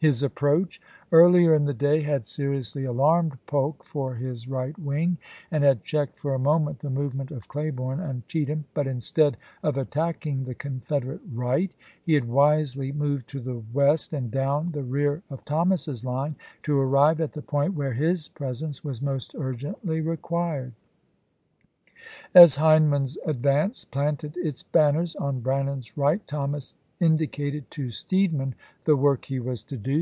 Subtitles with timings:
[0.00, 0.80] His approach,
[1.12, 5.18] earlier in the day, had captain seriously alarmed Polk for his right wing,
[5.50, 8.64] and had ^'^ /o^^ checked for a moment the movement of Cleburne "mstoS and Cheatham,
[8.72, 11.70] but instead of attacking the Con Papers'^" federate right,
[12.02, 16.34] he had wisely moved to the west p'22." and down the rear of Thomas's line,
[16.62, 20.72] to arrive at the point where his presence was most urgently re quii ed.
[22.34, 28.54] As Hindman's advance planted its banners on Brannan's right, Thomas indicated to Steedman
[28.84, 29.98] the work he was to do.